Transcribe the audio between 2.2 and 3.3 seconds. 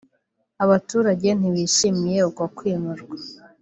uko kwimurwa